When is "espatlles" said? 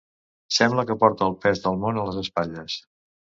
2.25-2.79